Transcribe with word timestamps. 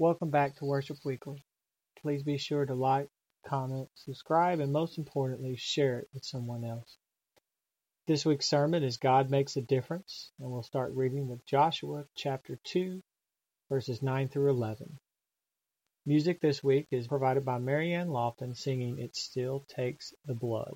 Welcome 0.00 0.30
back 0.30 0.54
to 0.54 0.64
Worship 0.64 0.98
Weekly. 1.04 1.44
Please 2.02 2.22
be 2.22 2.38
sure 2.38 2.64
to 2.64 2.72
like, 2.72 3.08
comment, 3.44 3.88
subscribe, 3.96 4.60
and 4.60 4.72
most 4.72 4.96
importantly, 4.96 5.56
share 5.56 5.98
it 5.98 6.08
with 6.14 6.24
someone 6.24 6.64
else. 6.64 6.96
This 8.06 8.24
week's 8.24 8.48
sermon 8.48 8.84
is 8.84 8.98
God 8.98 9.28
Makes 9.28 9.56
a 9.56 9.60
Difference, 9.60 10.30
and 10.38 10.52
we'll 10.52 10.62
start 10.62 10.94
reading 10.94 11.26
with 11.26 11.44
Joshua 11.46 12.04
chapter 12.14 12.60
2, 12.62 13.02
verses 13.68 14.00
9 14.00 14.28
through 14.28 14.50
11. 14.50 15.00
Music 16.06 16.40
this 16.40 16.62
week 16.62 16.86
is 16.92 17.08
provided 17.08 17.44
by 17.44 17.58
Marianne 17.58 18.06
Lofton 18.06 18.56
singing 18.56 19.00
It 19.00 19.16
Still 19.16 19.64
Takes 19.68 20.14
the 20.26 20.34
Blood. 20.34 20.74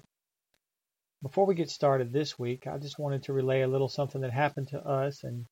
Before 1.22 1.46
we 1.46 1.54
get 1.54 1.70
started 1.70 2.12
this 2.12 2.36
week, 2.40 2.66
I 2.66 2.76
just 2.78 2.98
wanted 2.98 3.22
to 3.22 3.32
relay 3.32 3.60
a 3.60 3.68
little 3.68 3.88
something 3.88 4.22
that 4.22 4.32
happened 4.32 4.70
to 4.70 4.84
us 4.84 5.22
and 5.22 5.46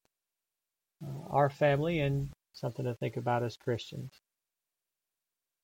uh, 1.05 1.29
our 1.29 1.48
family 1.48 2.00
and 2.00 2.30
something 2.53 2.85
to 2.85 2.95
think 2.95 3.17
about 3.17 3.43
as 3.43 3.57
Christians. 3.57 4.12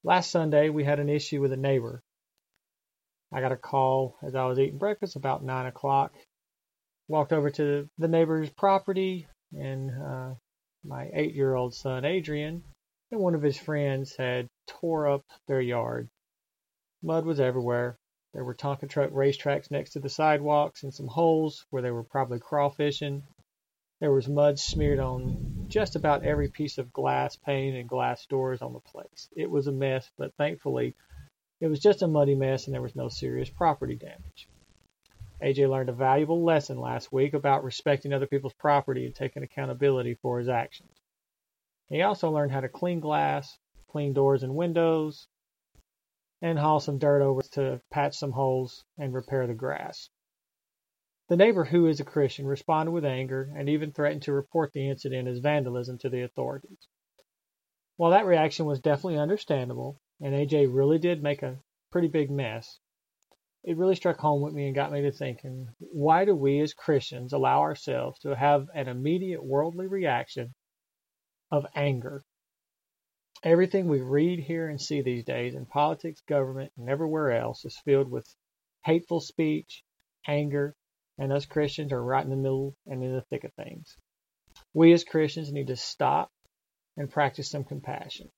Last 0.05 0.31
Sunday, 0.31 0.69
we 0.69 0.85
had 0.85 1.01
an 1.01 1.09
issue 1.09 1.41
with 1.41 1.53
a 1.53 1.57
neighbor. 1.57 2.03
I 3.33 3.41
got 3.41 3.53
a 3.53 3.57
call 3.57 4.17
as 4.23 4.35
I 4.35 4.45
was 4.47 4.59
eating 4.59 4.79
breakfast 4.79 5.17
about 5.17 5.43
9 5.43 5.67
o'clock. 5.67 6.13
Walked 7.09 7.33
over 7.33 7.51
to 7.51 7.89
the 7.99 8.09
neighbor's 8.09 8.51
property, 8.51 9.27
and 9.53 9.91
uh, 9.91 10.35
my 10.85 11.11
eight 11.13 11.35
year 11.35 11.55
old 11.55 11.75
son, 11.75 12.05
Adrian, 12.05 12.63
and 13.11 13.21
one 13.21 13.35
of 13.35 13.43
his 13.43 13.59
friends 13.59 14.17
had 14.17 14.49
tore 14.67 15.09
up 15.09 15.25
their 15.47 15.61
yard. 15.61 16.09
Mud 17.03 17.25
was 17.25 17.41
everywhere. 17.41 17.99
There 18.33 18.45
were 18.45 18.55
Tonka 18.55 18.89
truck 18.89 19.11
racetracks 19.11 19.71
next 19.71 19.93
to 19.93 20.01
the 20.01 20.09
sidewalks 20.09 20.83
and 20.83 20.93
some 20.93 21.07
holes 21.07 21.65
where 21.71 21.83
they 21.83 21.91
were 21.91 22.05
probably 22.05 22.39
crawfishing. 22.39 23.23
There 23.99 24.13
was 24.13 24.29
mud 24.29 24.59
smeared 24.59 24.99
on 24.99 25.67
just 25.69 25.97
about 25.97 26.23
every 26.23 26.49
piece 26.49 26.77
of 26.77 26.93
glass 26.93 27.37
pane 27.37 27.75
and 27.75 27.89
glass 27.89 28.27
doors 28.27 28.61
on 28.61 28.75
the 28.75 28.81
place. 28.81 29.29
It 29.35 29.51
was 29.51 29.67
a 29.67 29.73
mess, 29.73 30.11
but 30.19 30.35
thankfully 30.35 30.95
it 31.61 31.69
was 31.69 31.81
just 31.81 32.03
a 32.03 32.09
muddy 32.09 32.35
mess 32.35 32.67
and 32.67 32.75
there 32.75 32.83
was 32.83 32.95
no 32.95 33.09
serious 33.09 33.49
property 33.49 33.95
damage. 33.97 34.49
AJ 35.41 35.71
learned 35.71 35.89
a 35.89 35.95
valuable 35.95 36.43
lesson 36.45 36.79
last 36.79 37.13
week 37.13 37.35
about 37.35 37.65
respecting 37.65 38.13
other 38.13 38.27
people's 38.27 38.55
property 38.55 39.07
and 39.07 39.15
taking 39.15 39.43
accountability 39.43 40.15
for 40.15 40.39
his 40.39 40.49
actions. 40.49 41.01
He 41.89 42.03
also 42.03 42.31
learned 42.31 42.53
how 42.53 42.61
to 42.61 42.69
clean 42.69 43.01
glass, 43.01 43.59
clean 43.89 44.13
doors 44.13 44.43
and 44.43 44.55
windows, 44.55 45.27
and 46.43 46.59
haul 46.59 46.81
some 46.81 46.99
dirt 46.99 47.23
over 47.23 47.43
to 47.53 47.81
patch 47.91 48.17
some 48.17 48.33
holes 48.33 48.85
and 48.99 49.15
repair 49.15 49.47
the 49.47 49.55
grass. 49.55 50.11
The 51.29 51.37
neighbor, 51.37 51.65
who 51.65 51.89
is 51.89 51.99
a 51.99 52.05
Christian, 52.05 52.47
responded 52.47 52.93
with 52.93 53.05
anger 53.05 53.53
and 53.57 53.69
even 53.69 53.91
threatened 53.91 54.23
to 54.23 54.33
report 54.33 54.73
the 54.73 54.89
incident 54.89 55.27
as 55.27 55.41
vandalism 55.41 55.99
to 55.99 56.09
the 56.09 56.23
authorities. 56.23 56.87
While 57.97 58.13
that 58.13 58.27
reaction 58.27 58.65
was 58.65 58.81
definitely 58.81 59.19
understandable, 59.19 60.01
and 60.21 60.35
AJ 60.35 60.73
really 60.73 60.99
did 60.99 61.25
make 61.25 61.43
a 61.43 61.59
pretty 61.91 62.07
big 62.07 62.31
mess, 62.31 62.79
it 63.65 63.77
really 63.77 63.97
struck 63.97 64.19
home 64.19 64.41
with 64.41 64.55
me 64.55 64.67
and 64.67 64.75
got 64.75 64.93
me 64.93 65.03
to 65.03 65.11
thinking 65.11 65.75
why 65.79 66.25
do 66.25 66.37
we 66.37 66.61
as 66.61 66.73
Christians 66.75 67.33
allow 67.33 67.61
ourselves 67.61 68.21
to 68.21 68.37
have 68.37 68.69
an 68.73 68.87
immediate 68.87 69.43
worldly 69.43 69.89
reaction 69.89 70.55
of 71.51 71.67
anger. 71.75 72.25
Everything 73.43 73.89
we 73.89 74.01
read, 74.01 74.39
hear, 74.39 74.69
and 74.69 74.81
see 74.81 75.03
these 75.03 75.25
days 75.25 75.57
in 75.57 75.67
politics, 75.67 76.21
government, 76.21 76.73
and 76.77 76.89
everywhere 76.89 77.33
else 77.33 77.65
is 77.65 77.77
filled 77.85 78.09
with 78.09 78.33
hateful 78.85 79.21
speech, 79.21 79.83
anger, 80.29 80.77
and 81.19 81.33
us 81.33 81.47
Christians 81.47 81.93
are 81.93 82.03
right 82.03 82.25
in 82.25 82.31
the 82.31 82.37
middle 82.37 82.77
and 82.87 83.03
in 83.03 83.13
the 83.13 83.23
thick 83.23 83.45
of 83.45 83.53
things. 83.55 83.97
We 84.75 84.93
as 84.93 85.05
Christians 85.05 85.53
need 85.53 85.69
to 85.69 85.77
stop 85.77 86.31
and 86.97 87.11
practice 87.11 87.51
some 87.51 87.65
compassion. 87.65 88.31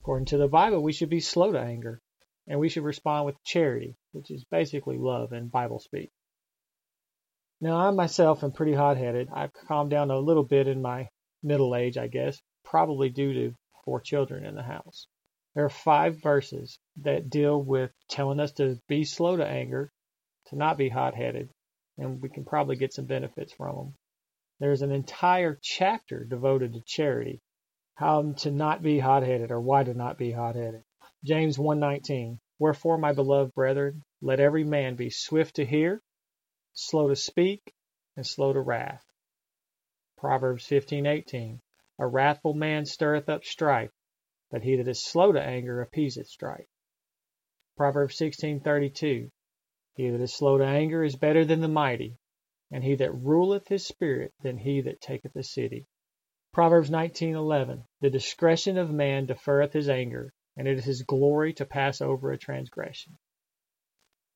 According 0.00 0.26
to 0.26 0.38
the 0.38 0.48
Bible, 0.48 0.82
we 0.82 0.92
should 0.92 1.10
be 1.10 1.20
slow 1.20 1.52
to 1.52 1.60
anger, 1.60 2.00
and 2.46 2.60
we 2.60 2.68
should 2.68 2.84
respond 2.84 3.26
with 3.26 3.42
charity, 3.44 3.96
which 4.12 4.30
is 4.30 4.44
basically 4.44 4.98
love 4.98 5.32
in 5.32 5.48
Bible 5.48 5.78
speak. 5.78 6.10
Now, 7.60 7.76
I 7.76 7.90
myself 7.90 8.44
am 8.44 8.52
pretty 8.52 8.74
hot 8.74 8.98
headed. 8.98 9.28
I've 9.32 9.52
calmed 9.52 9.90
down 9.90 10.10
a 10.10 10.18
little 10.18 10.44
bit 10.44 10.68
in 10.68 10.82
my 10.82 11.08
middle 11.42 11.74
age, 11.74 11.96
I 11.96 12.06
guess, 12.06 12.40
probably 12.64 13.08
due 13.08 13.32
to 13.32 13.54
four 13.84 14.00
children 14.00 14.44
in 14.44 14.54
the 14.54 14.62
house. 14.62 15.06
There 15.54 15.64
are 15.64 15.70
five 15.70 16.22
verses 16.22 16.78
that 16.98 17.30
deal 17.30 17.62
with 17.62 17.90
telling 18.08 18.40
us 18.40 18.52
to 18.52 18.78
be 18.88 19.04
slow 19.04 19.36
to 19.36 19.46
anger, 19.46 19.90
to 20.48 20.56
not 20.56 20.76
be 20.76 20.90
hot 20.90 21.14
headed, 21.14 21.50
and 21.98 22.20
we 22.20 22.28
can 22.28 22.44
probably 22.44 22.76
get 22.76 22.92
some 22.92 23.06
benefits 23.06 23.52
from 23.52 23.76
them. 23.76 23.94
There's 24.58 24.82
an 24.82 24.92
entire 24.92 25.58
chapter 25.60 26.24
devoted 26.24 26.72
to 26.74 26.80
charity, 26.82 27.40
how 27.94 28.32
to 28.32 28.50
not 28.50 28.82
be 28.82 28.98
hot 28.98 29.22
headed 29.22 29.50
or 29.50 29.60
why 29.60 29.84
to 29.84 29.94
not 29.94 30.18
be 30.18 30.30
hot 30.30 30.56
headed. 30.56 30.82
James 31.24 31.58
1:19 31.58 32.38
Wherefore 32.58 32.96
my 32.98 33.12
beloved 33.12 33.54
brethren 33.54 34.02
let 34.20 34.40
every 34.40 34.64
man 34.64 34.96
be 34.96 35.10
swift 35.10 35.56
to 35.56 35.66
hear 35.66 36.02
slow 36.72 37.08
to 37.08 37.16
speak 37.16 37.74
and 38.16 38.26
slow 38.26 38.52
to 38.52 38.60
wrath 38.60 39.04
Proverbs 40.16 40.66
15:18 40.66 41.60
A 41.98 42.06
wrathful 42.06 42.54
man 42.54 42.86
stirreth 42.86 43.28
up 43.28 43.44
strife, 43.44 43.92
but 44.50 44.62
he 44.62 44.76
that 44.76 44.88
is 44.88 45.04
slow 45.04 45.32
to 45.32 45.42
anger 45.42 45.82
appeaseth 45.82 46.26
strife. 46.28 46.68
Proverbs 47.76 48.16
16:32 48.16 49.30
He 49.96 50.10
that 50.10 50.20
is 50.20 50.34
slow 50.34 50.58
to 50.58 50.64
anger 50.64 51.02
is 51.02 51.16
better 51.16 51.46
than 51.46 51.60
the 51.60 51.68
mighty, 51.68 52.18
and 52.70 52.84
he 52.84 52.96
that 52.96 53.14
ruleth 53.14 53.66
his 53.68 53.86
spirit 53.86 54.34
than 54.42 54.58
he 54.58 54.82
that 54.82 55.00
taketh 55.00 55.34
a 55.34 55.42
city. 55.42 55.86
Proverbs 56.52 56.90
19:11 56.90 57.82
The 58.02 58.10
discretion 58.10 58.76
of 58.76 58.90
man 58.90 59.26
deferreth 59.26 59.72
his 59.72 59.88
anger, 59.88 60.34
and 60.54 60.68
it 60.68 60.76
is 60.76 60.84
his 60.84 61.02
glory 61.02 61.54
to 61.54 61.64
pass 61.64 62.02
over 62.02 62.30
a 62.30 62.36
transgression. 62.36 63.16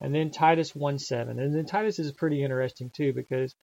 And 0.01 0.15
then 0.15 0.31
Titus 0.31 0.73
1:7. 0.73 1.39
And 1.39 1.55
then 1.55 1.67
Titus 1.67 1.99
is 1.99 2.13
pretty 2.13 2.43
interesting 2.43 2.89
too 2.89 3.13
because 3.13 3.55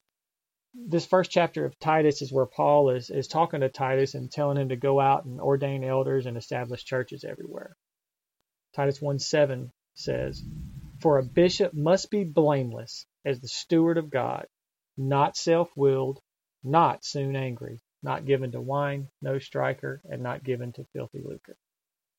this 0.75 1.07
first 1.07 1.31
chapter 1.31 1.65
of 1.65 1.79
Titus 1.79 2.21
is 2.21 2.31
where 2.31 2.45
Paul 2.45 2.91
is, 2.91 3.09
is 3.09 3.27
talking 3.27 3.61
to 3.61 3.69
Titus 3.69 4.13
and 4.13 4.31
telling 4.31 4.57
him 4.57 4.69
to 4.69 4.75
go 4.75 4.99
out 4.99 5.25
and 5.25 5.41
ordain 5.41 5.83
elders 5.83 6.27
and 6.27 6.37
establish 6.37 6.83
churches 6.83 7.23
everywhere. 7.23 7.75
Titus 8.73 9.01
1 9.01 9.17
7 9.17 9.71
says, 9.95 10.43
For 11.01 11.17
a 11.17 11.23
bishop 11.23 11.73
must 11.73 12.09
be 12.11 12.23
blameless 12.23 13.05
as 13.25 13.39
the 13.39 13.47
steward 13.47 13.97
of 13.97 14.09
God, 14.09 14.47
not 14.97 15.37
self 15.37 15.69
willed, 15.75 16.19
not 16.63 17.05
soon 17.05 17.35
angry, 17.35 17.79
not 18.03 18.25
given 18.25 18.51
to 18.51 18.61
wine, 18.61 19.09
no 19.21 19.39
striker, 19.39 20.01
and 20.05 20.21
not 20.23 20.43
given 20.43 20.73
to 20.73 20.85
filthy 20.93 21.21
lucre. 21.23 21.57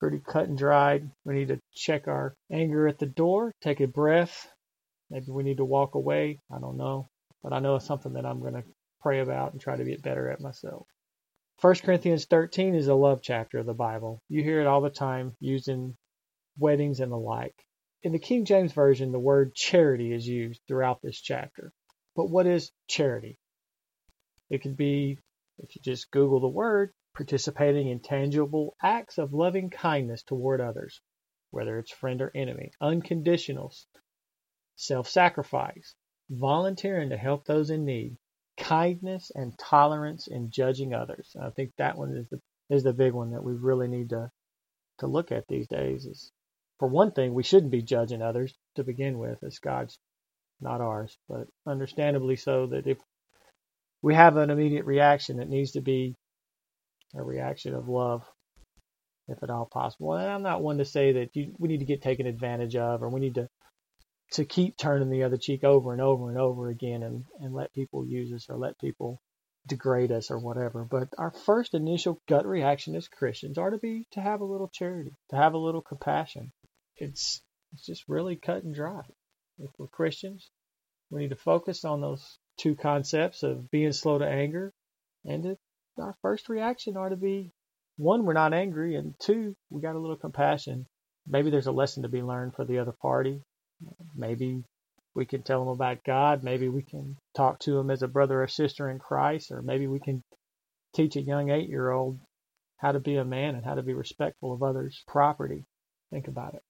Pretty 0.00 0.20
cut 0.20 0.48
and 0.48 0.56
dried. 0.58 1.10
We 1.24 1.34
need 1.34 1.48
to 1.48 1.60
check 1.72 2.08
our 2.08 2.36
anger 2.50 2.86
at 2.88 2.98
the 2.98 3.06
door, 3.06 3.54
take 3.60 3.80
a 3.80 3.86
breath. 3.86 4.52
Maybe 5.10 5.30
we 5.30 5.42
need 5.42 5.56
to 5.56 5.64
walk 5.64 5.94
away. 5.94 6.40
I 6.50 6.58
don't 6.58 6.76
know 6.76 7.08
but 7.42 7.52
I 7.52 7.60
know 7.60 7.76
it's 7.76 7.86
something 7.86 8.14
that 8.14 8.26
I'm 8.26 8.40
going 8.40 8.54
to 8.54 8.64
pray 9.00 9.20
about 9.20 9.52
and 9.52 9.60
try 9.60 9.76
to 9.76 9.84
get 9.84 10.02
better 10.02 10.28
at 10.30 10.40
myself. 10.40 10.86
1 11.60 11.74
Corinthians 11.76 12.26
13 12.26 12.74
is 12.74 12.88
a 12.88 12.94
love 12.94 13.20
chapter 13.22 13.58
of 13.58 13.66
the 13.66 13.74
Bible. 13.74 14.20
You 14.28 14.42
hear 14.42 14.60
it 14.60 14.66
all 14.66 14.80
the 14.80 14.90
time 14.90 15.34
used 15.40 15.68
in 15.68 15.96
weddings 16.58 17.00
and 17.00 17.10
the 17.10 17.16
like. 17.16 17.54
In 18.04 18.12
the 18.12 18.18
King 18.20 18.44
James 18.44 18.72
Version, 18.72 19.10
the 19.10 19.18
word 19.18 19.54
charity 19.54 20.12
is 20.12 20.26
used 20.26 20.60
throughout 20.66 21.02
this 21.02 21.20
chapter. 21.20 21.72
But 22.14 22.30
what 22.30 22.46
is 22.46 22.70
charity? 22.86 23.38
It 24.50 24.62
could 24.62 24.76
be, 24.76 25.18
if 25.58 25.74
you 25.74 25.82
just 25.82 26.10
Google 26.12 26.40
the 26.40 26.48
word, 26.48 26.92
participating 27.14 27.88
in 27.88 27.98
tangible 27.98 28.76
acts 28.80 29.18
of 29.18 29.34
loving 29.34 29.70
kindness 29.70 30.22
toward 30.22 30.60
others, 30.60 31.00
whether 31.50 31.78
it's 31.78 31.90
friend 31.90 32.22
or 32.22 32.30
enemy, 32.36 32.70
unconditional, 32.80 33.74
self 34.76 35.08
sacrifice, 35.08 35.96
volunteering 36.30 37.10
to 37.10 37.16
help 37.16 37.44
those 37.44 37.70
in 37.70 37.84
need, 37.84 38.16
kindness 38.56 39.32
and 39.34 39.58
tolerance 39.58 40.28
in 40.28 40.50
judging 40.50 40.94
others. 40.94 41.32
And 41.34 41.44
I 41.44 41.50
think 41.50 41.72
that 41.78 41.98
one 41.98 42.16
is 42.16 42.28
the 42.28 42.40
is 42.70 42.84
the 42.84 42.92
big 42.92 43.12
one 43.12 43.32
that 43.32 43.42
we 43.42 43.54
really 43.54 43.88
need 43.88 44.10
to 44.10 44.30
to 44.98 45.06
look 45.08 45.32
at 45.32 45.48
these 45.48 45.66
days. 45.66 46.06
Is 46.06 46.30
for 46.78 46.88
one 46.88 47.12
thing, 47.12 47.34
we 47.34 47.42
shouldn't 47.42 47.72
be 47.72 47.82
judging 47.82 48.22
others 48.22 48.54
to 48.76 48.84
begin 48.84 49.18
with. 49.18 49.42
It's 49.42 49.58
God's, 49.58 49.98
not 50.60 50.80
ours. 50.80 51.16
But 51.28 51.48
understandably 51.66 52.36
so 52.36 52.66
that 52.68 52.86
if 52.86 52.98
we 54.02 54.14
have 54.14 54.36
an 54.36 54.50
immediate 54.50 54.84
reaction, 54.84 55.40
it 55.40 55.48
needs 55.48 55.72
to 55.72 55.80
be 55.80 56.14
a 57.14 57.22
reaction 57.22 57.74
of 57.74 57.88
love, 57.88 58.24
if 59.28 59.42
at 59.42 59.50
all 59.50 59.66
possible. 59.66 60.14
And 60.14 60.28
I'm 60.28 60.42
not 60.42 60.62
one 60.62 60.78
to 60.78 60.84
say 60.84 61.12
that 61.12 61.34
you, 61.34 61.54
we 61.58 61.68
need 61.68 61.80
to 61.80 61.84
get 61.84 62.02
taken 62.02 62.26
advantage 62.26 62.76
of 62.76 63.02
or 63.02 63.08
we 63.08 63.20
need 63.20 63.34
to 63.36 63.48
to 64.32 64.44
keep 64.44 64.76
turning 64.76 65.08
the 65.08 65.22
other 65.22 65.38
cheek 65.38 65.64
over 65.64 65.92
and 65.92 66.02
over 66.02 66.28
and 66.28 66.38
over 66.38 66.68
again 66.68 67.02
and, 67.02 67.24
and 67.40 67.54
let 67.54 67.72
people 67.72 68.06
use 68.06 68.30
us 68.32 68.46
or 68.50 68.56
let 68.58 68.78
people 68.78 69.20
degrade 69.66 70.12
us 70.12 70.30
or 70.30 70.38
whatever. 70.38 70.84
But 70.84 71.08
our 71.16 71.30
first 71.30 71.74
initial 71.74 72.20
gut 72.28 72.46
reaction 72.46 72.94
as 72.94 73.08
Christians 73.08 73.56
are 73.58 73.70
to 73.70 73.78
be 73.78 74.06
to 74.12 74.20
have 74.20 74.40
a 74.40 74.44
little 74.44 74.68
charity, 74.68 75.12
to 75.30 75.36
have 75.36 75.54
a 75.54 75.58
little 75.58 75.82
compassion. 75.82 76.52
It's 76.98 77.40
it's 77.72 77.86
just 77.86 78.08
really 78.08 78.36
cut 78.36 78.64
and 78.64 78.74
dry. 78.74 79.02
If 79.58 79.70
we're 79.78 79.88
Christians, 79.88 80.50
we 81.10 81.20
need 81.20 81.30
to 81.30 81.36
focus 81.36 81.84
on 81.84 82.00
those 82.00 82.38
two 82.58 82.74
concepts 82.74 83.42
of 83.42 83.70
being 83.70 83.92
slow 83.92 84.18
to 84.18 84.26
anger 84.26 84.72
and 85.24 85.42
to, 85.42 85.58
our 85.98 86.14
first 86.22 86.48
reaction 86.48 86.96
ought 86.96 87.10
to 87.10 87.16
be 87.16 87.52
one, 87.96 88.24
we're 88.24 88.32
not 88.32 88.54
angry, 88.54 88.94
and 88.94 89.14
two, 89.18 89.56
we 89.70 89.82
got 89.82 89.96
a 89.96 89.98
little 89.98 90.16
compassion. 90.16 90.86
Maybe 91.26 91.50
there's 91.50 91.66
a 91.66 91.72
lesson 91.72 92.04
to 92.04 92.08
be 92.08 92.22
learned 92.22 92.54
for 92.54 92.64
the 92.64 92.78
other 92.78 92.92
party. 92.92 93.42
Maybe 94.14 94.62
we 95.14 95.26
can 95.26 95.42
tell 95.42 95.58
them 95.58 95.68
about 95.68 96.04
God. 96.04 96.44
Maybe 96.44 96.68
we 96.68 96.82
can 96.82 97.16
talk 97.34 97.58
to 97.60 97.72
them 97.72 97.90
as 97.90 98.02
a 98.02 98.08
brother 98.08 98.42
or 98.42 98.46
sister 98.46 98.88
in 98.88 99.00
Christ, 99.00 99.50
or 99.50 99.62
maybe 99.62 99.88
we 99.88 99.98
can 99.98 100.22
teach 100.94 101.16
a 101.16 101.20
young 101.20 101.50
eight 101.50 101.68
year 101.68 101.90
old 101.90 102.20
how 102.76 102.92
to 102.92 103.00
be 103.00 103.16
a 103.16 103.24
man 103.24 103.56
and 103.56 103.64
how 103.64 103.74
to 103.74 103.82
be 103.82 103.94
respectful 103.94 104.52
of 104.52 104.62
others' 104.62 105.02
property. 105.08 105.64
Think 106.10 106.28
about 106.28 106.54
it. 106.54 106.62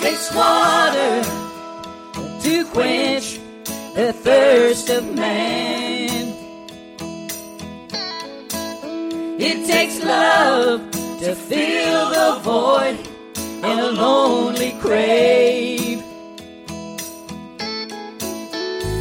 Takes 0.00 0.34
water 0.34 1.22
to 2.42 2.64
quench 2.72 3.38
the 3.94 4.14
thirst 4.14 4.88
of 4.88 5.14
man. 5.14 6.34
It 9.38 9.66
takes 9.66 10.02
love 10.02 10.90
to 11.20 11.34
fill 11.34 12.10
the 12.10 12.40
void 12.42 12.98
in 13.64 13.78
a 13.78 13.90
lonely 13.90 14.72
grave. 14.80 16.02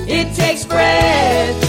It 0.07 0.35
takes 0.35 0.65
breath 0.65 1.68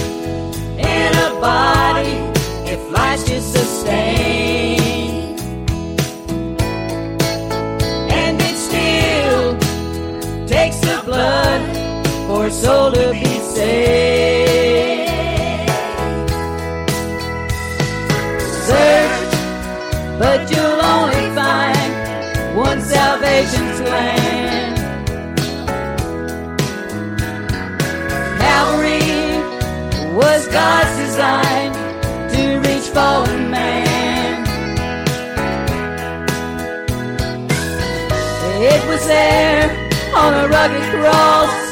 was 38.90 39.06
there 39.06 39.70
on 40.16 40.34
a 40.34 40.48
rugged 40.48 40.82
cross, 40.90 41.70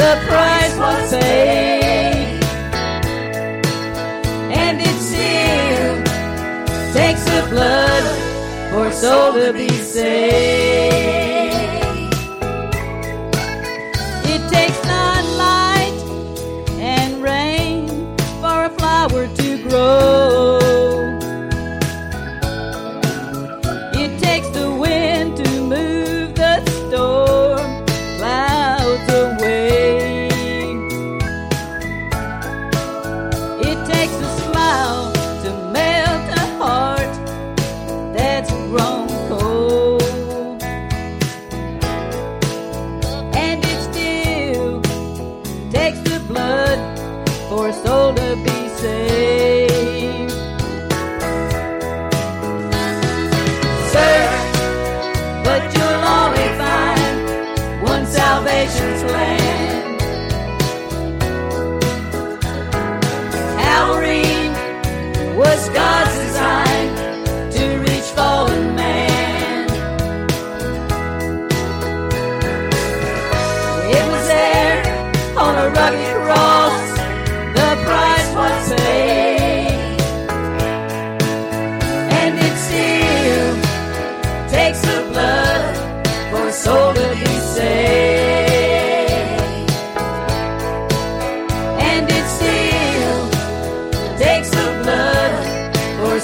the 0.00 0.12
price 0.26 0.74
was 0.78 1.10
paid. 1.10 2.42
And 4.64 4.80
it 4.80 4.96
still 5.10 5.96
takes 6.94 7.24
the 7.24 7.46
blood 7.50 8.04
for 8.72 8.90
soul 8.90 9.34
to 9.34 9.52
be 9.52 9.68
saved. 9.68 11.25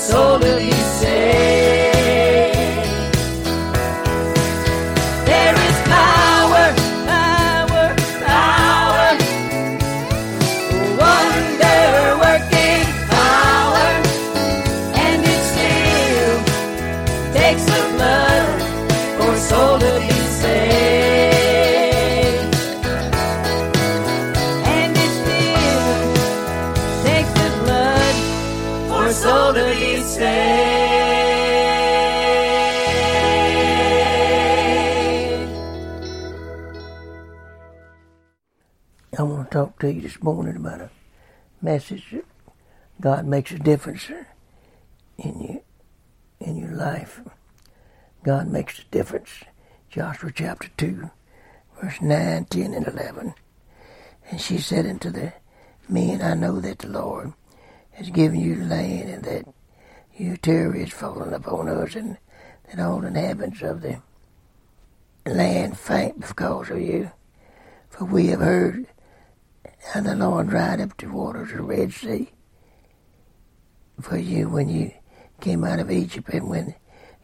Soul 0.03 0.41
to 0.41 0.57
be 0.57 0.73
saved. 0.73 1.52
Want 39.55 39.79
to 39.81 39.93
you 39.93 40.01
this 40.01 40.23
morning 40.23 40.57
about 40.57 40.81
a 40.81 40.91
message 41.61 42.07
that 42.11 42.25
God 43.03 43.27
makes 43.27 43.51
a 43.51 43.59
difference 43.59 44.11
in 45.19 45.41
you, 45.41 45.63
in 46.41 46.57
your 46.57 46.71
life. 46.71 47.21
God 48.25 48.49
makes 48.49 48.79
a 48.79 48.85
difference. 48.91 49.45
Joshua 49.91 50.33
chapter 50.35 50.71
2, 50.79 51.11
verse 51.83 52.01
9, 52.01 52.47
10, 52.47 52.73
and 52.73 52.87
11. 52.89 53.35
And 54.31 54.41
she 54.41 54.57
said 54.57 54.87
unto 54.87 55.11
the 55.11 55.35
men, 55.87 56.23
I 56.23 56.33
know 56.33 56.59
that 56.61 56.79
the 56.79 56.89
Lord 56.89 57.35
has 57.91 58.09
given 58.09 58.41
you 58.41 58.55
the 58.55 58.65
land, 58.65 59.11
and 59.11 59.25
that 59.25 59.55
your 60.17 60.39
terror 60.39 60.75
is 60.75 60.95
fallen 60.95 61.35
upon 61.35 61.69
us, 61.69 61.95
and 61.95 62.17
that 62.71 62.81
all 62.81 63.01
the 63.01 63.09
inhabitants 63.09 63.61
of 63.61 63.83
the 63.83 64.01
land 65.27 65.77
faint 65.79 66.27
because 66.27 66.71
of 66.71 66.81
you. 66.81 67.11
For 67.91 68.07
we 68.07 68.29
have 68.29 68.41
heard 68.41 68.87
how 69.85 70.01
the 70.01 70.15
Lord 70.15 70.49
dried 70.49 70.81
up 70.81 70.97
the 70.97 71.09
waters 71.09 71.51
of 71.51 71.59
the 71.59 71.63
Red 71.63 71.93
Sea 71.93 72.31
for 74.01 74.17
you 74.17 74.49
when 74.49 74.69
you 74.69 74.93
came 75.41 75.65
out 75.65 75.81
of 75.81 75.91
Egypt, 75.91 76.29
and 76.31 76.49
when 76.49 76.75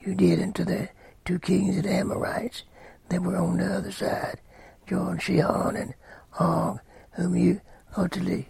you 0.00 0.14
did 0.14 0.40
unto 0.40 0.64
the 0.64 0.88
two 1.24 1.38
kings 1.38 1.76
of 1.76 1.84
the 1.84 1.92
Amorites 1.92 2.64
that 3.08 3.22
were 3.22 3.36
on 3.36 3.58
the 3.58 3.66
other 3.66 3.92
side, 3.92 4.40
Jordan, 4.86 5.20
Sihon, 5.20 5.76
and 5.76 5.94
Og, 6.38 6.80
whom 7.12 7.36
you 7.36 7.60
utterly 7.96 8.48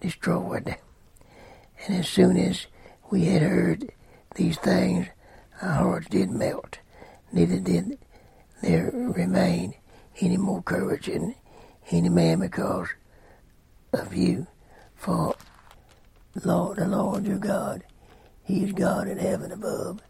destroyed. 0.00 0.76
And 1.86 1.96
as 1.96 2.08
soon 2.08 2.36
as 2.36 2.66
we 3.10 3.26
had 3.26 3.42
heard 3.42 3.92
these 4.36 4.58
things, 4.58 5.08
our 5.60 5.74
hearts 5.74 6.08
did 6.08 6.30
melt, 6.30 6.78
neither 7.32 7.58
did 7.58 7.98
there 8.62 8.90
remain 8.92 9.74
any 10.20 10.36
more 10.36 10.62
courage 10.62 11.08
in 11.08 11.34
any 11.90 12.08
man 12.08 12.40
because 12.40 12.88
of 13.92 14.14
you. 14.14 14.46
For 14.94 15.34
Lord, 16.44 16.78
the 16.78 16.86
Lord 16.86 17.26
your 17.26 17.38
God, 17.38 17.84
He 18.44 18.64
is 18.64 18.72
God 18.72 19.08
in 19.08 19.18
heaven 19.18 19.52
above 19.52 20.00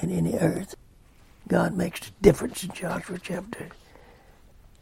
and 0.00 0.10
in 0.10 0.24
the 0.24 0.38
earth. 0.38 0.74
God 1.48 1.76
makes 1.76 2.08
a 2.08 2.12
difference 2.22 2.64
in 2.64 2.72
Joshua 2.72 3.18
chapter 3.18 3.68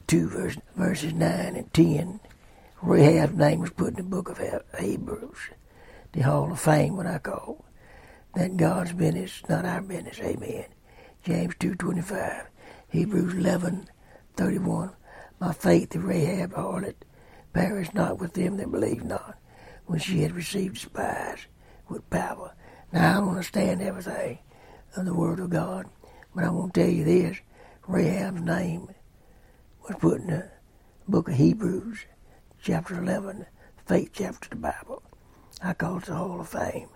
2, 0.06 0.28
verse, 0.28 0.56
verses 0.76 1.12
9 1.12 1.56
and 1.56 1.72
10. 1.72 2.20
Rahab's 2.82 3.36
name 3.36 3.60
was 3.60 3.70
put 3.70 3.90
in 3.90 3.94
the 3.96 4.02
book 4.02 4.28
of 4.30 4.40
Hebrews, 4.78 5.50
the 6.12 6.22
Hall 6.22 6.50
of 6.52 6.60
Fame, 6.60 6.96
what 6.96 7.06
I 7.06 7.18
call. 7.18 7.64
That 8.34 8.56
God's 8.56 8.92
business, 8.92 9.42
not 9.48 9.64
our 9.64 9.82
business. 9.82 10.20
Amen. 10.20 10.66
James 11.24 11.54
2.25. 11.56 12.46
Hebrews 12.88 13.34
11.31. 13.34 14.94
My 15.40 15.52
faith 15.52 15.94
in 15.94 16.04
Rahab 16.04 16.52
harlot 16.54 16.94
perished 17.52 17.94
not 17.94 18.18
with 18.18 18.34
them 18.34 18.56
that 18.56 18.70
believe 18.70 19.04
not, 19.04 19.36
when 19.86 19.98
she 19.98 20.22
had 20.22 20.32
received 20.32 20.78
spies 20.78 21.46
with 21.88 22.08
power. 22.10 22.54
Now, 22.92 23.10
I 23.10 23.20
don't 23.20 23.28
understand 23.30 23.82
everything 23.82 24.38
of 24.96 25.04
the 25.04 25.14
Word 25.14 25.40
of 25.40 25.50
God, 25.50 25.86
but 26.34 26.44
I 26.44 26.50
want 26.50 26.74
to 26.74 26.80
tell 26.80 26.90
you 26.90 27.04
this. 27.04 27.38
Rahab's 27.86 28.42
name 28.42 28.88
was 29.82 29.96
put 29.98 30.20
in 30.20 30.28
the 30.28 30.50
book 31.08 31.28
of 31.28 31.34
Hebrews, 31.34 32.04
chapter 32.62 33.02
11, 33.02 33.46
faith 33.86 34.10
chapter 34.12 34.46
of 34.46 34.50
the 34.50 34.56
Bible. 34.56 35.02
I 35.62 35.72
call 35.72 35.98
it 35.98 36.04
the 36.04 36.14
Hall 36.14 36.40
of 36.40 36.48
Fame 36.48 36.88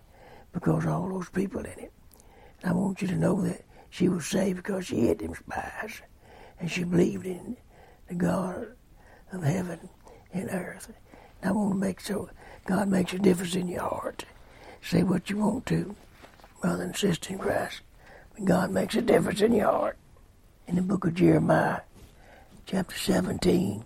because 0.52 0.87
all 0.87 1.08
those 1.08 1.28
people 1.30 1.61
in 1.61 1.78
it. 1.78 1.92
And 2.62 2.70
I 2.70 2.73
want 2.73 3.02
you 3.02 3.08
to 3.08 3.16
know 3.16 3.42
that 3.42 3.64
she 3.90 4.08
was 4.08 4.26
saved 4.26 4.56
because 4.56 4.87
she 4.87 5.08
had 5.08 5.18
them 5.18 5.34
spies 5.34 6.00
and 6.61 6.70
she 6.70 6.84
believed 6.84 7.26
in 7.26 7.56
the 8.08 8.14
God 8.14 8.68
of 9.32 9.42
heaven 9.42 9.88
and 10.35 10.50
earth. 10.50 10.93
And 11.41 11.50
I 11.50 11.53
want 11.53 11.73
to 11.73 11.79
make 11.79 12.00
sure 12.00 12.31
God 12.67 12.88
makes 12.88 13.12
a 13.12 13.19
difference 13.19 13.55
in 13.55 13.69
your 13.69 13.83
heart. 13.83 14.25
Say 14.83 15.03
what 15.03 15.31
you 15.31 15.38
want 15.38 15.67
to, 15.67 15.95
brother 16.61 16.85
and 16.85 16.97
sister 16.97 17.33
in 17.33 17.38
Christ. 17.38 17.81
But 18.35 18.45
God 18.45 18.71
makes 18.71 18.95
a 18.95 19.03
difference 19.03 19.41
in 19.41 19.53
your 19.53 19.71
heart. 19.71 19.97
In 20.67 20.76
the 20.76 20.83
book 20.83 21.05
of 21.05 21.14
Jeremiah, 21.14 21.81
chapter 22.67 22.97
17, 22.97 23.85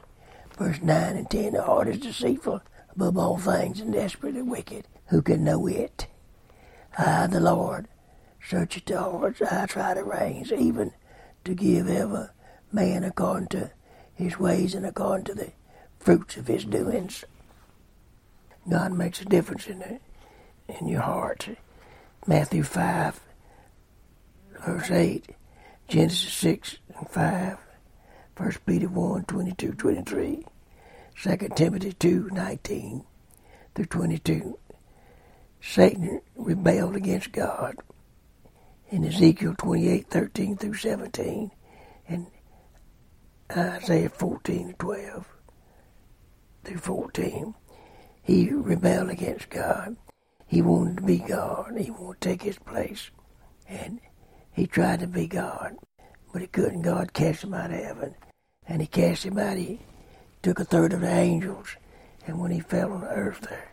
verse 0.56 0.80
9 0.80 1.16
and 1.16 1.30
10, 1.30 1.52
the 1.52 1.62
heart 1.62 1.88
is 1.88 1.98
deceitful 1.98 2.62
above 2.94 3.18
all 3.18 3.38
things 3.38 3.80
and 3.80 3.92
desperately 3.92 4.42
wicked. 4.42 4.86
Who 5.08 5.22
can 5.22 5.44
know 5.44 5.66
it? 5.66 6.06
I, 6.96 7.26
the 7.26 7.40
Lord, 7.40 7.88
search 8.44 8.76
at 8.76 8.86
the 8.86 9.00
hearts. 9.00 9.42
I 9.42 9.66
try 9.66 9.94
the 9.94 10.04
reins, 10.04 10.52
even 10.52 10.92
to 11.44 11.54
give 11.54 11.88
ever 11.88 12.32
man 12.72 13.04
according 13.04 13.48
to 13.48 13.70
his 14.14 14.38
ways 14.38 14.74
and 14.74 14.84
according 14.84 15.24
to 15.26 15.34
the 15.34 15.52
fruits 15.98 16.36
of 16.36 16.46
his 16.46 16.64
doings. 16.64 17.24
God 18.68 18.92
makes 18.92 19.20
a 19.20 19.24
difference 19.24 19.66
in 19.66 19.78
the, 19.78 19.98
in 20.68 20.88
your 20.88 21.02
heart. 21.02 21.48
Matthew 22.26 22.62
5, 22.62 23.20
verse 24.66 24.90
8, 24.90 25.26
Genesis 25.88 26.32
6 26.34 26.78
and 26.96 27.08
5, 27.08 27.58
1 28.36 28.52
Peter 28.66 28.88
1, 28.88 29.24
22, 29.24 29.72
23, 29.72 30.44
2 31.22 31.36
Timothy 31.56 31.92
2, 31.92 32.30
19 32.32 33.04
through 33.74 33.84
22. 33.86 34.58
Satan 35.60 36.20
rebelled 36.36 36.94
against 36.96 37.32
God 37.32 37.76
in 38.90 39.04
Ezekiel 39.04 39.54
28, 39.58 40.06
13 40.08 40.56
through 40.56 40.74
17, 40.74 41.50
and 42.08 42.26
Isaiah 43.50 44.08
14, 44.08 44.74
12 44.78 45.37
through 46.68 46.78
14. 46.78 47.54
He 48.22 48.50
rebelled 48.50 49.08
against 49.08 49.48
God. 49.48 49.96
He 50.46 50.60
wanted 50.62 50.98
to 50.98 51.02
be 51.02 51.18
God. 51.18 51.74
He 51.78 51.90
wanted 51.90 52.20
to 52.20 52.28
take 52.28 52.42
his 52.42 52.58
place. 52.58 53.10
And 53.68 54.00
he 54.52 54.66
tried 54.66 55.00
to 55.00 55.06
be 55.06 55.26
God, 55.26 55.76
but 56.32 56.42
he 56.42 56.48
couldn't. 56.48 56.82
God 56.82 57.12
cast 57.12 57.44
him 57.44 57.54
out 57.54 57.70
of 57.70 57.82
heaven. 57.82 58.14
And 58.66 58.82
he 58.82 58.86
cast 58.86 59.24
him 59.24 59.38
out. 59.38 59.56
He 59.56 59.80
took 60.42 60.60
a 60.60 60.64
third 60.64 60.92
of 60.92 61.00
the 61.00 61.10
angels. 61.10 61.76
And 62.26 62.38
when 62.38 62.50
he 62.50 62.60
fell 62.60 62.92
on 62.92 63.00
the 63.00 63.08
earth 63.08 63.40
there, 63.48 63.72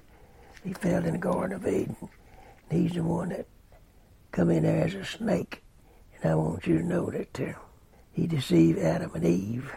he 0.64 0.74
fell 0.74 1.04
in 1.04 1.14
the 1.14 1.18
Garden 1.18 1.56
of 1.58 1.68
Eden. 1.68 1.98
And 2.70 2.82
he's 2.82 2.94
the 2.94 3.04
one 3.04 3.30
that 3.30 3.48
come 4.32 4.50
in 4.50 4.64
there 4.64 4.86
as 4.86 4.96
a 4.96 5.04
snake. 5.04 5.64
And 6.22 6.32
I 6.32 6.36
want 6.36 6.66
you 6.66 6.78
to 6.78 6.86
know 6.86 7.10
that 7.10 7.40
uh, 7.40 7.60
he 8.14 8.26
deceived 8.26 8.80
Adam 8.80 9.12
and 9.16 9.26
Eve. 9.26 9.76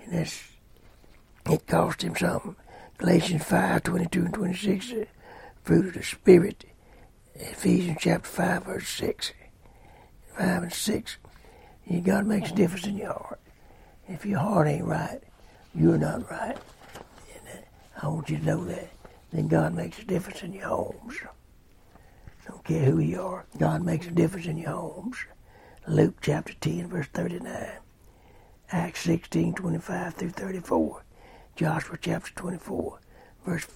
And 0.00 0.12
that's, 0.12 0.42
it 1.50 1.66
cost 1.66 2.02
him 2.02 2.16
something. 2.16 2.56
Galatians 2.98 3.44
5, 3.44 3.82
22 3.82 4.24
and 4.24 4.34
26, 4.34 4.92
fruit 5.62 5.86
of 5.86 5.94
the 5.94 6.02
Spirit. 6.02 6.64
Ephesians 7.34 7.98
chapter 8.00 8.28
5, 8.28 8.64
verse 8.64 8.88
6. 8.88 9.32
5 10.38 10.62
and 10.62 10.72
6. 10.72 11.16
You 11.86 12.00
God 12.00 12.26
makes 12.26 12.50
a 12.50 12.54
difference 12.54 12.86
in 12.86 12.96
your 12.96 13.12
heart. 13.12 13.40
If 14.08 14.26
your 14.26 14.38
heart 14.38 14.68
ain't 14.68 14.84
right, 14.84 15.20
you're 15.74 15.98
not 15.98 16.30
right. 16.30 16.56
And 17.34 17.48
uh, 17.48 18.02
I 18.02 18.08
want 18.08 18.30
you 18.30 18.38
to 18.38 18.44
know 18.44 18.64
that. 18.64 18.90
Then 19.32 19.48
God 19.48 19.74
makes 19.74 19.98
a 19.98 20.04
difference 20.04 20.42
in 20.42 20.52
your 20.52 20.68
homes. 20.68 21.18
Don't 22.48 22.64
care 22.64 22.84
who 22.84 23.00
you 23.00 23.20
are. 23.20 23.44
God 23.58 23.82
makes 23.82 24.06
a 24.06 24.10
difference 24.10 24.46
in 24.46 24.58
your 24.58 24.70
homes. 24.70 25.16
Luke 25.86 26.16
chapter 26.20 26.54
10, 26.54 26.88
verse 26.88 27.08
39. 27.12 27.68
Acts 28.72 29.00
16, 29.00 29.54
25 29.54 30.14
through 30.14 30.30
34. 30.30 31.02
Joshua 31.56 31.96
chapter 31.98 32.34
24, 32.34 32.98
verse 33.46 33.66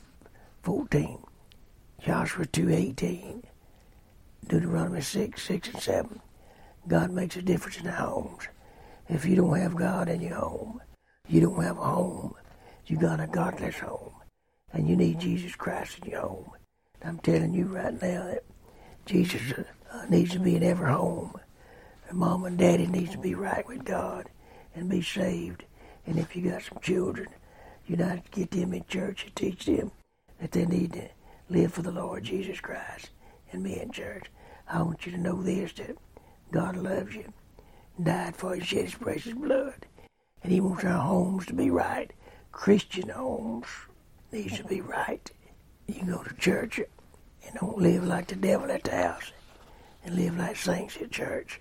14. 0.62 1.18
Joshua 2.04 2.44
2.18, 2.44 3.42
Deuteronomy 4.46 5.00
6, 5.00 5.42
6 5.42 5.68
and 5.68 5.82
7. 5.82 6.20
God 6.86 7.10
makes 7.10 7.36
a 7.36 7.42
difference 7.42 7.78
in 7.78 7.86
homes. 7.86 8.48
If 9.08 9.24
you 9.24 9.34
don't 9.34 9.58
have 9.58 9.76
God 9.76 10.10
in 10.10 10.20
your 10.20 10.34
home, 10.34 10.82
you 11.26 11.40
don't 11.40 11.64
have 11.64 11.78
a 11.78 11.82
home. 11.82 12.34
You 12.84 12.98
got 12.98 13.18
a 13.18 13.26
godless 13.26 13.78
home. 13.78 14.12
And 14.74 14.86
you 14.86 14.94
need 14.94 15.18
Jesus 15.18 15.54
Christ 15.54 16.00
in 16.02 16.10
your 16.10 16.20
home. 16.20 16.50
I'm 17.02 17.18
telling 17.20 17.54
you 17.54 17.64
right 17.64 17.94
now 17.94 18.26
that 18.26 18.44
Jesus 19.06 19.40
uh, 19.90 20.04
needs 20.10 20.32
to 20.32 20.38
be 20.38 20.56
in 20.56 20.62
every 20.62 20.92
home. 20.92 21.32
And 22.10 22.18
mom 22.18 22.44
and 22.44 22.58
daddy 22.58 22.86
needs 22.86 23.12
to 23.12 23.18
be 23.18 23.34
right 23.34 23.66
with 23.66 23.86
God 23.86 24.28
and 24.74 24.90
be 24.90 25.00
saved. 25.00 25.64
And 26.04 26.18
if 26.18 26.36
you 26.36 26.50
got 26.50 26.62
some 26.62 26.78
children, 26.82 27.28
you 27.90 27.96
to 27.96 28.22
get 28.30 28.52
them 28.52 28.72
in 28.72 28.84
church 28.86 29.24
and 29.24 29.34
teach 29.34 29.66
them 29.66 29.90
that 30.40 30.52
they 30.52 30.64
need 30.64 30.92
to 30.92 31.08
live 31.48 31.72
for 31.72 31.82
the 31.82 31.90
Lord 31.90 32.22
Jesus 32.22 32.60
Christ 32.60 33.10
and 33.50 33.64
be 33.64 33.80
in 33.80 33.90
church. 33.90 34.26
I 34.68 34.80
want 34.82 35.04
you 35.04 35.12
to 35.12 35.18
know 35.18 35.42
this 35.42 35.72
that 35.72 35.96
God 36.52 36.76
loves 36.76 37.16
you, 37.16 37.32
died 38.00 38.36
for 38.36 38.54
you, 38.54 38.62
shed 38.62 38.84
his 38.84 38.94
precious 38.94 39.34
blood, 39.34 39.86
and 40.42 40.52
he 40.52 40.60
wants 40.60 40.84
our 40.84 41.00
homes 41.00 41.46
to 41.46 41.52
be 41.52 41.68
right. 41.70 42.12
Christian 42.52 43.08
homes 43.08 43.66
needs 44.30 44.58
to 44.58 44.64
be 44.64 44.80
right. 44.80 45.28
You 45.88 46.04
go 46.04 46.22
to 46.22 46.34
church 46.34 46.78
and 46.78 47.54
don't 47.60 47.78
live 47.78 48.04
like 48.04 48.28
the 48.28 48.36
devil 48.36 48.70
at 48.70 48.84
the 48.84 48.92
house 48.92 49.32
and 50.04 50.14
live 50.14 50.38
like 50.38 50.56
saints 50.56 50.96
at 50.98 51.10
church. 51.10 51.60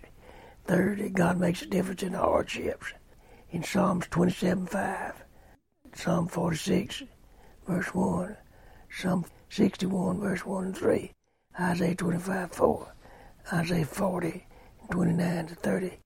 Third, 0.65 1.13
God 1.15 1.39
makes 1.39 1.63
a 1.63 1.65
difference 1.65 2.03
in 2.03 2.13
hardships. 2.13 2.93
In 3.50 3.63
Psalms 3.63 4.05
27 4.12 4.67
5, 4.67 5.24
Psalm 5.96 6.27
46, 6.27 7.03
verse 7.67 7.93
1, 7.93 8.38
Psalm 8.89 9.25
61, 9.50 10.19
verse 10.19 10.46
1 10.46 10.65
and 10.65 10.77
3, 10.77 11.12
Isaiah 11.60 11.96
25 11.96 12.51
4, 12.51 12.96
Isaiah 13.53 13.86
40, 13.86 14.48
29 14.91 15.48
to 15.48 15.55
30. 15.55 16.00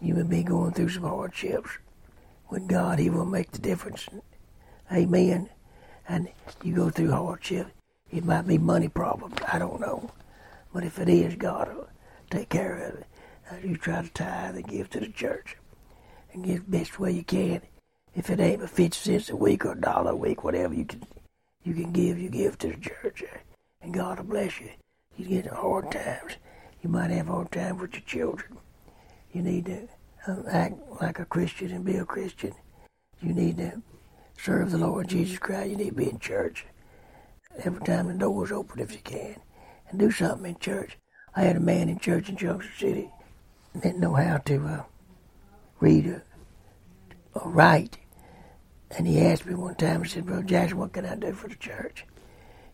You 0.00 0.14
may 0.14 0.22
be 0.22 0.42
going 0.42 0.72
through 0.72 0.90
some 0.90 1.04
hardships. 1.04 1.70
With 2.50 2.68
God, 2.68 2.98
He 2.98 3.08
will 3.08 3.24
make 3.24 3.50
the 3.52 3.58
difference. 3.58 4.08
Amen. 4.92 5.48
And 6.08 6.28
you 6.62 6.74
go 6.74 6.90
through 6.90 7.12
hardship. 7.12 7.68
It 8.10 8.24
might 8.24 8.46
be 8.46 8.58
money 8.58 8.88
problems. 8.88 9.38
I 9.50 9.58
don't 9.58 9.80
know. 9.80 10.10
But 10.72 10.84
if 10.84 10.98
it 10.98 11.08
is, 11.08 11.36
God 11.36 11.74
will 11.74 11.88
take 12.30 12.48
care 12.48 12.76
of 12.76 12.94
it. 12.96 13.06
You 13.66 13.76
try 13.76 14.02
to 14.02 14.10
tithe 14.10 14.56
and 14.56 14.68
give 14.68 14.90
to 14.90 15.00
the 15.00 15.08
church 15.08 15.56
and 16.32 16.44
give 16.44 16.64
the 16.64 16.78
best 16.78 16.98
way 16.98 17.12
you 17.12 17.22
can. 17.22 17.62
If 18.14 18.30
it 18.30 18.40
ain't 18.40 18.68
50 18.68 18.96
cents 18.96 19.30
a 19.30 19.36
week 19.36 19.64
or 19.64 19.72
a 19.72 19.80
dollar 19.80 20.12
a 20.12 20.16
week, 20.16 20.44
whatever 20.44 20.74
you 20.74 20.84
can 20.84 21.02
you 21.64 21.74
can 21.74 21.92
give, 21.92 22.18
you 22.18 22.28
give 22.28 22.58
to 22.58 22.68
the 22.68 22.76
church. 22.76 23.22
And 23.80 23.94
God 23.94 24.18
will 24.18 24.26
bless 24.26 24.60
you. 24.60 24.70
You 25.16 25.26
get 25.26 25.46
in 25.46 25.54
hard 25.54 25.92
times. 25.92 26.32
You 26.82 26.90
might 26.90 27.10
have 27.10 27.28
hard 27.28 27.52
times 27.52 27.80
with 27.80 27.94
your 27.94 28.02
children. 28.02 28.58
You 29.32 29.42
need 29.42 29.66
to 29.66 29.88
uh, 30.26 30.42
act 30.50 30.74
like 31.00 31.20
a 31.20 31.24
Christian 31.24 31.70
and 31.70 31.84
be 31.84 31.96
a 31.96 32.04
Christian. 32.04 32.54
You 33.20 33.32
need 33.32 33.58
to 33.58 33.80
serve 34.36 34.72
the 34.72 34.78
Lord 34.78 35.08
Jesus 35.08 35.38
Christ. 35.38 35.70
You 35.70 35.76
need 35.76 35.90
to 35.90 35.94
be 35.94 36.10
in 36.10 36.18
church 36.18 36.66
every 37.62 37.80
time 37.82 38.08
the 38.08 38.14
door's 38.14 38.50
open 38.50 38.80
if 38.80 38.92
you 38.92 39.00
can. 39.04 39.36
And 39.88 40.00
do 40.00 40.10
something 40.10 40.50
in 40.50 40.58
church. 40.58 40.98
I 41.36 41.42
had 41.42 41.56
a 41.56 41.60
man 41.60 41.88
in 41.88 42.00
church 42.00 42.28
in 42.28 42.36
Junction 42.36 42.72
City 42.76 43.10
didn't 43.80 44.00
know 44.00 44.14
how 44.14 44.38
to 44.38 44.66
uh, 44.66 44.82
read 45.80 46.06
or, 46.06 46.24
or 47.34 47.50
write. 47.50 47.98
And 48.96 49.06
he 49.06 49.20
asked 49.20 49.46
me 49.46 49.54
one 49.54 49.74
time, 49.74 50.02
he 50.02 50.08
said, 50.08 50.26
Brother 50.26 50.42
Jackson, 50.42 50.78
what 50.78 50.92
can 50.92 51.06
I 51.06 51.16
do 51.16 51.32
for 51.32 51.48
the 51.48 51.56
church? 51.56 52.04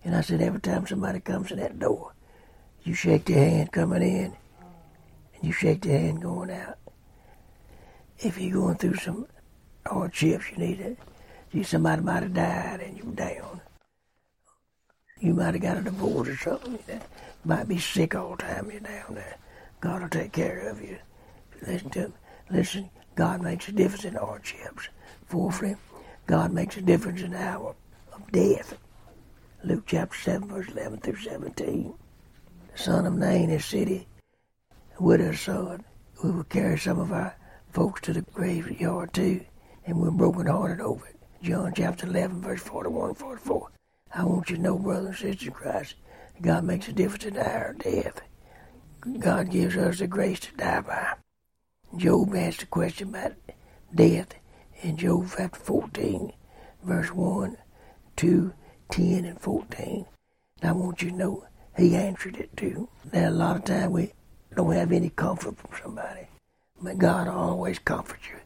And 0.04 0.16
I 0.16 0.20
said, 0.20 0.40
every 0.40 0.60
time 0.60 0.87
somebody 0.87 1.20
comes 1.20 1.50
in 1.50 1.58
that 1.58 1.78
door, 1.78 2.14
you 2.82 2.94
shake 2.94 3.26
their 3.26 3.48
hand 3.48 3.72
coming 3.72 4.02
in, 4.02 4.37
and 5.34 5.42
you 5.42 5.52
shake 5.52 5.82
their 5.82 5.98
hand 5.98 6.22
going 6.22 6.50
out. 6.50 6.78
If 8.18 8.40
you're 8.40 8.60
going 8.60 8.76
through 8.76 8.96
some 8.96 9.26
hardships. 9.88 10.50
You 10.50 10.58
need 10.58 10.80
it. 10.80 11.66
somebody 11.66 12.02
might 12.02 12.22
have 12.22 12.34
died 12.34 12.80
and 12.80 12.96
you're 12.96 13.06
down. 13.14 13.60
You 15.20 15.34
might 15.34 15.54
have 15.54 15.62
got 15.62 15.78
a 15.78 15.82
divorce 15.82 16.28
or 16.28 16.37
something. 16.37 16.82
You 16.88 17.00
might 17.44 17.68
be 17.68 17.78
sick 17.78 18.14
all 18.14 18.37
the 18.37 18.42
time. 18.42 18.70
You're 18.70 18.80
down 18.80 19.14
there. 19.14 19.37
God 19.80 20.02
will 20.02 20.08
take 20.08 20.32
care 20.32 20.68
of 20.68 20.80
you. 20.80 20.98
Listen 21.66 21.90
to 21.90 21.98
him. 22.00 22.14
Listen, 22.50 22.90
God 23.14 23.42
makes 23.42 23.68
a 23.68 23.72
difference 23.72 24.04
in 24.04 24.14
hardships. 24.14 24.88
Fourthly, 25.26 25.76
God 26.28 26.52
makes 26.52 26.76
a 26.76 26.82
difference 26.82 27.23
in 27.23 27.30
the 27.30 27.42
hour 27.42 27.75
of 28.12 28.30
death. 28.30 28.76
Luke 29.64 29.85
chapter 29.87 30.14
7, 30.18 30.47
verse 30.47 30.68
11 30.68 31.00
through 31.00 31.16
17. 31.16 31.94
The 32.70 32.78
son 32.78 33.06
of 33.06 33.14
Nain, 33.14 33.49
his 33.49 33.64
city, 33.64 34.06
a 34.99 35.02
widow's 35.02 35.40
son. 35.40 35.82
We 36.23 36.30
will 36.30 36.44
carry 36.44 36.78
some 36.78 36.99
of 36.99 37.12
our 37.12 37.35
folks 37.73 38.02
to 38.02 38.12
the 38.12 38.20
graveyard 38.20 39.14
too, 39.14 39.40
and 39.87 39.99
we're 39.99 40.11
brokenhearted 40.11 40.82
over 40.82 41.06
it. 41.06 41.16
John 41.42 41.73
chapter 41.75 42.06
11, 42.06 42.42
verse 42.42 42.61
41 42.61 43.08
and 43.08 43.18
44. 43.18 43.70
I 44.14 44.25
want 44.25 44.50
you 44.50 44.56
to 44.56 44.62
know, 44.62 44.78
brothers 44.78 45.23
and 45.23 45.32
sisters 45.32 45.49
in 45.49 45.54
Christ, 45.54 45.94
God 46.42 46.62
makes 46.62 46.88
a 46.88 46.92
difference 46.92 47.25
in 47.25 47.38
of 47.38 47.78
death. 47.78 48.20
God 49.18 49.50
gives 49.50 49.78
us 49.78 50.00
the 50.00 50.06
grace 50.06 50.40
to 50.40 50.54
die 50.58 50.82
by. 50.82 51.14
Job 51.97 52.35
asked 52.37 52.64
a 52.64 52.66
question 52.66 53.08
about 53.08 53.32
death 53.94 54.35
in 54.82 54.97
Job 54.97 55.28
chapter 55.37 55.58
14, 55.58 56.32
verse 56.82 57.12
1, 57.12 57.56
2, 58.16 58.52
10, 58.90 59.25
and 59.25 59.40
14. 59.40 60.06
And 60.61 60.70
I 60.70 60.73
want 60.73 61.02
you 61.02 61.11
to 61.11 61.16
know 61.16 61.44
he 61.76 61.94
answered 61.94 62.37
it 62.37 62.56
too. 62.56 62.88
Now, 63.12 63.28
a 63.28 63.30
lot 63.30 63.56
of 63.56 63.64
time 63.64 63.92
we 63.92 64.12
don't 64.54 64.73
have 64.73 64.90
any 64.90 65.11
comfort 65.11 65.56
from 65.58 65.70
somebody, 65.80 66.26
but 66.82 66.99
God 66.99 67.28
always 67.28 67.78
comforts 67.78 68.25
you. 68.28 68.38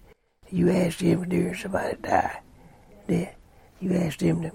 You 0.50 0.70
ask 0.70 1.00
Him 1.00 1.26
during 1.28 1.54
somebody 1.54 1.96
die, 2.02 2.40
death, 3.08 3.34
you 3.80 3.94
ask 3.94 4.20
Him 4.20 4.42
to, 4.42 4.52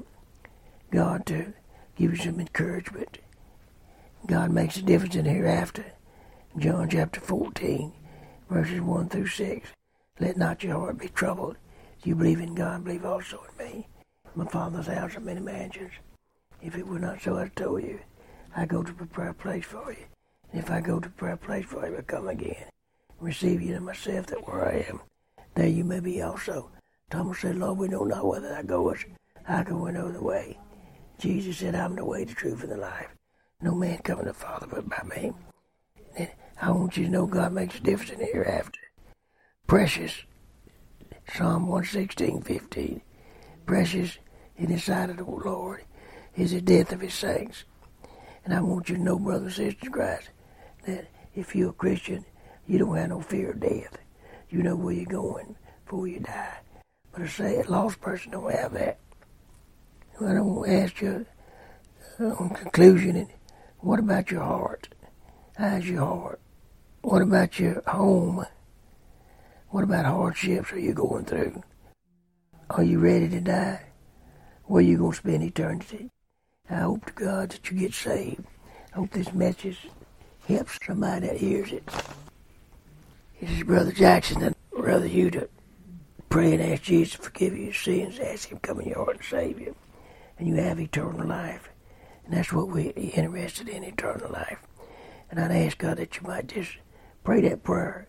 God 0.91 1.25
to 1.25 1.53
give 1.95 2.11
you 2.11 2.17
some 2.17 2.39
encouragement. 2.39 3.17
God 4.27 4.51
makes 4.51 4.77
a 4.77 4.83
difference 4.83 5.15
in 5.15 5.25
hereafter. 5.25 5.85
John 6.57 6.89
chapter 6.89 7.19
14, 7.19 7.91
verses 8.49 8.81
1 8.81 9.09
through 9.09 9.27
6. 9.27 9.69
Let 10.19 10.37
not 10.37 10.63
your 10.63 10.79
heart 10.79 10.99
be 10.99 11.09
troubled. 11.09 11.57
You 12.03 12.15
believe 12.15 12.39
in 12.39 12.55
God, 12.55 12.83
believe 12.83 13.05
also 13.05 13.43
in 13.49 13.65
me. 13.65 13.87
My 14.35 14.45
Father's 14.45 14.87
house 14.87 15.15
are 15.15 15.21
many 15.21 15.41
mansions. 15.41 15.91
If 16.61 16.75
it 16.75 16.87
were 16.87 16.99
not 16.99 17.21
so, 17.21 17.37
I 17.37 17.49
told 17.49 17.83
you, 17.83 17.99
I 18.55 18.65
go 18.65 18.83
to 18.83 18.93
prepare 18.93 19.29
a 19.29 19.33
place 19.33 19.65
for 19.65 19.91
you. 19.91 20.05
And 20.51 20.61
if 20.61 20.71
I 20.71 20.79
go 20.79 20.99
to 20.99 21.09
prepare 21.09 21.33
a 21.33 21.37
place 21.37 21.65
for 21.65 21.87
you, 21.87 21.97
I 21.97 22.01
come 22.01 22.27
again, 22.27 22.55
and 22.57 22.71
receive 23.19 23.61
you 23.61 23.73
to 23.75 23.81
myself, 23.81 24.27
that 24.27 24.47
where 24.47 24.67
I 24.67 24.85
am, 24.89 25.01
there 25.55 25.67
you 25.67 25.83
may 25.83 25.99
be 25.99 26.21
also. 26.21 26.69
Thomas 27.09 27.39
said, 27.39 27.57
Lord, 27.57 27.77
we 27.77 27.87
know 27.87 28.03
not 28.03 28.25
whether 28.25 28.49
thou 28.49 28.61
goest. 28.61 29.05
I 29.47 29.63
go 29.63 29.85
no 29.87 30.07
other 30.07 30.21
way. 30.21 30.57
Jesus 31.19 31.57
said, 31.57 31.73
I'm 31.73 31.95
the 31.95 32.05
way, 32.05 32.23
the 32.23 32.33
truth, 32.33 32.63
and 32.63 32.71
the 32.71 32.77
life. 32.77 33.07
No 33.61 33.73
man 33.73 33.97
coming 33.99 34.25
to 34.25 34.31
the 34.31 34.37
Father 34.37 34.67
but 34.67 34.87
by 34.87 35.01
me. 35.03 35.33
And 36.15 36.29
I 36.61 36.71
want 36.71 36.95
you 36.95 37.05
to 37.05 37.11
know 37.11 37.25
God 37.25 37.53
makes 37.53 37.77
a 37.77 37.79
difference 37.79 38.11
in 38.11 38.19
the 38.19 38.25
hereafter. 38.25 38.79
Precious. 39.65 40.23
Psalm 41.33 41.67
116, 41.67 42.41
15. 42.41 43.01
Precious 43.65 44.17
in 44.57 44.71
the 44.71 44.79
sight 44.79 45.09
of 45.09 45.17
the 45.17 45.23
Lord 45.23 45.83
is 46.35 46.51
the 46.51 46.61
death 46.61 46.91
of 46.93 47.01
his 47.01 47.13
saints. 47.13 47.65
And 48.45 48.53
I 48.53 48.61
want 48.61 48.89
you 48.89 48.95
to 48.95 49.01
know, 49.01 49.19
brothers 49.19 49.59
and 49.59 49.71
sisters 49.71 49.87
in 49.87 49.91
Christ, 49.91 50.29
that 50.85 51.07
if 51.35 51.55
you're 51.55 51.71
a 51.71 51.73
Christian, 51.73 52.25
you 52.65 52.79
don't 52.79 52.95
have 52.95 53.09
no 53.09 53.21
fear 53.21 53.51
of 53.51 53.59
death. 53.59 53.97
You 54.49 54.63
know 54.63 54.75
where 54.75 54.93
you're 54.93 55.05
going 55.05 55.55
before 55.83 56.07
you 56.07 56.21
die. 56.21 56.59
But 57.11 57.23
I 57.23 57.27
say 57.27 57.59
a 57.59 57.69
lost 57.69 57.99
person 57.99 58.31
don't 58.31 58.51
have 58.51 58.73
that. 58.73 58.99
I 60.19 60.33
don't 60.33 60.69
ask 60.69 61.01
you 61.01 61.25
uh, 62.19 62.23
on 62.23 62.49
conclusion, 62.51 63.27
what 63.79 63.99
about 63.99 64.31
your 64.31 64.43
heart? 64.43 64.87
How's 65.57 65.85
your 65.87 66.05
heart? 66.05 66.39
What 67.01 67.21
about 67.21 67.59
your 67.59 67.83
home? 67.85 68.45
What 69.77 69.83
about 69.83 70.05
hardships 70.05 70.73
are 70.73 70.79
you 70.79 70.91
going 70.91 71.25
through? 71.25 71.61
Are 72.71 72.81
you 72.83 72.97
ready 72.97 73.29
to 73.29 73.39
die? 73.39 73.83
Where 74.63 74.79
are 74.79 74.81
you 74.81 74.97
going 74.97 75.11
to 75.11 75.17
spend 75.17 75.43
eternity? 75.43 76.09
I 76.67 76.77
hope 76.77 77.05
to 77.05 77.13
God 77.13 77.51
that 77.51 77.69
you 77.69 77.77
get 77.77 77.93
saved. 77.93 78.43
I 78.91 78.95
hope 78.95 79.11
this 79.11 79.31
message 79.33 79.87
helps 80.47 80.79
somebody 80.83 81.27
that 81.27 81.37
hears 81.37 81.71
it. 81.71 81.85
This 83.39 83.51
is 83.51 83.63
Brother 83.65 83.91
Jackson, 83.91 84.41
and 84.41 84.55
Brother 84.71 85.05
you 85.05 85.29
to 85.29 85.47
pray 86.27 86.53
and 86.53 86.63
ask 86.63 86.81
Jesus 86.81 87.13
to 87.13 87.21
forgive 87.21 87.55
you 87.55 87.65
your 87.65 87.73
sins, 87.73 88.17
ask 88.17 88.49
Him 88.49 88.57
to 88.57 88.67
come 88.67 88.81
in 88.81 88.87
your 88.87 89.05
heart 89.05 89.17
and 89.17 89.25
save 89.25 89.59
you, 89.59 89.75
and 90.39 90.47
you 90.47 90.55
have 90.55 90.79
eternal 90.79 91.27
life. 91.27 91.69
And 92.25 92.33
that's 92.33 92.51
what 92.51 92.69
we're 92.69 92.93
interested 92.95 93.69
in, 93.69 93.83
eternal 93.83 94.31
life. 94.31 94.57
And 95.29 95.39
I'd 95.39 95.51
ask 95.51 95.77
God 95.77 95.97
that 95.97 96.17
you 96.17 96.27
might 96.27 96.47
just 96.47 96.77
pray 97.23 97.41
that 97.41 97.61
prayer. 97.61 98.07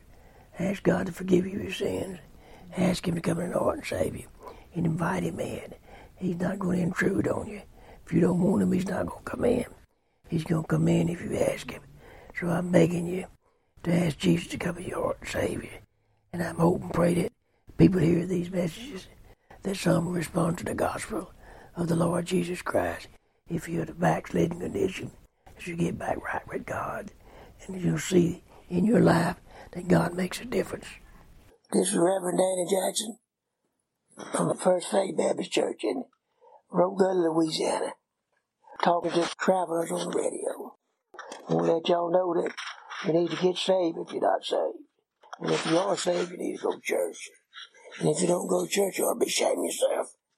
Ask 0.59 0.83
God 0.83 1.07
to 1.07 1.13
forgive 1.13 1.47
you 1.47 1.61
your 1.61 1.73
sins. 1.73 2.19
Ask 2.77 3.07
Him 3.07 3.15
to 3.15 3.21
come 3.21 3.41
in 3.41 3.51
your 3.51 3.59
heart 3.59 3.79
and 3.79 3.87
save 3.87 4.17
you. 4.17 4.27
And 4.75 4.87
invite 4.87 5.23
Him 5.23 5.41
in. 5.41 5.75
He's 6.17 6.37
not 6.37 6.59
going 6.59 6.79
to 6.79 6.85
intrude 6.85 7.29
on 7.29 7.47
you. 7.47 7.63
If 8.09 8.15
you 8.15 8.21
don't 8.23 8.41
want 8.41 8.63
him, 8.63 8.73
he's 8.73 8.89
not 8.89 9.07
going 9.07 9.23
to 9.23 9.31
come 9.31 9.45
in. 9.45 9.67
He's 10.29 10.45
going 10.45 10.63
to 10.63 10.69
come 10.69 10.89
in 10.89 11.11
if 11.11 11.23
you 11.23 11.37
ask 11.37 11.71
him. 11.71 11.83
So 12.41 12.49
I'm 12.49 12.71
begging 12.73 13.07
you 13.07 13.27
to 13.83 13.93
ask 13.93 14.17
Jesus 14.17 14.49
to 14.49 14.57
come 14.57 14.79
in 14.79 14.85
your 14.85 15.03
heart 15.03 15.19
and 15.21 15.29
save 15.29 15.63
you. 15.63 15.71
And 16.33 16.43
I'm 16.43 16.57
hoping, 16.57 16.89
pray 16.89 17.15
that 17.15 17.33
people 17.77 18.01
hear 18.01 18.25
these 18.25 18.51
messages, 18.51 19.09
that 19.63 19.77
some 19.77 20.09
respond 20.09 20.57
to 20.59 20.65
the 20.65 20.75
gospel 20.75 21.31
of 21.77 21.89
the 21.89 21.97
Lord 21.97 22.25
Jesus 22.25 22.63
Christ. 22.63 23.09
If 23.49 23.69
you're 23.69 23.83
in 23.83 23.91
a 23.91 23.95
backsliding 23.95 24.61
condition, 24.61 25.11
as 25.59 25.67
you 25.67 25.77
get 25.77 25.99
back 25.99 26.17
right 26.25 26.49
with 26.49 26.65
God, 26.65 27.13
and 27.67 27.81
you'll 27.81 27.99
see 27.99 28.43
in 28.71 28.87
your 28.87 29.01
life 29.01 29.37
that 29.73 29.89
God 29.89 30.15
makes 30.15 30.41
a 30.41 30.45
difference. 30.45 30.87
This 31.73 31.89
is 31.89 31.97
Reverend 31.97 32.39
Danny 32.39 32.67
Jackson 32.69 33.19
from 34.33 34.49
the 34.49 34.55
First 34.55 34.91
Faith 34.91 35.17
Baptist 35.17 35.53
Church 35.53 35.85
in 35.85 36.05
Rockville, 36.71 37.35
Louisiana 37.35 37.93
talking 38.83 39.11
to 39.11 39.29
travelers 39.39 39.91
on 39.91 40.11
the 40.11 40.19
radio. 40.19 40.75
I 41.49 41.55
want 41.55 41.67
to 41.67 41.73
let 41.75 41.89
y'all 41.89 42.13
know 42.13 42.43
that 42.43 42.55
you 43.07 43.13
need 43.13 43.31
to 43.31 43.37
get 43.37 43.57
saved 43.57 43.99
if 43.99 44.13
you're 44.13 44.23
not 44.23 44.45
saved. 44.45 44.79
And 45.41 45.51
if 45.51 45.67
you 45.67 45.79
are 45.79 45.97
saved, 45.97 46.31
you 46.31 46.39
need 46.39 46.57
to 46.57 46.63
go 46.63 46.73
to 46.73 46.81
church. 46.81 47.31
And 48.01 48.09
if 48.09 48.21
you 48.21 48.29
don't 48.29 48.49
go 48.49 48.65
to 48.65 48.71
church, 48.71 48.99
you 48.99 49.05
ought 49.05 49.15
to 49.15 49.21
be 49.21 49.27
ashamed 49.27 49.65
yourself. 49.65 50.15